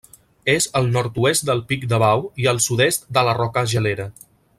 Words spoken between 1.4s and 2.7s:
del Pic de Bau i al